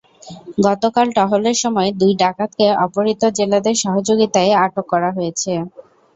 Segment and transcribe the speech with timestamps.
[0.65, 5.51] গতকাল টহলের সময় দুই ডাকাতকে অপহৃত জেলেদের সহযোগিতায় আটক করা হয়েছে।